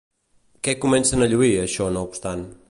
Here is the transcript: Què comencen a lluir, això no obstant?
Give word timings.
Què 0.67 0.75
comencen 0.85 1.27
a 1.27 1.27
lluir, 1.35 1.53
això 1.67 1.91
no 1.99 2.05
obstant? 2.09 2.45